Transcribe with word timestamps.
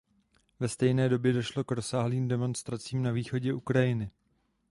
Ve 0.59 0.67
stejné 0.67 1.09
době 1.09 1.33
došlo 1.33 1.63
k 1.63 1.71
rozsáhlým 1.71 2.27
demonstracím 2.27 3.03
na 3.03 3.11
východě 3.11 3.53
Ukrajiny. 3.53 4.11